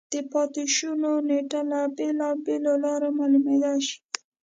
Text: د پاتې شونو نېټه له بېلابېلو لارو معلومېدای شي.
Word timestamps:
د 0.11 0.13
پاتې 0.31 0.63
شونو 0.75 1.11
نېټه 1.27 1.61
له 1.71 1.79
بېلابېلو 1.97 2.73
لارو 2.83 3.09
معلومېدای 3.19 3.79
شي. 3.87 3.97